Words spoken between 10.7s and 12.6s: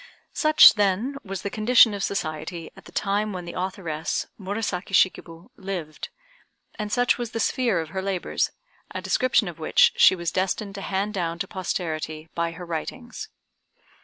to hand down to posterity by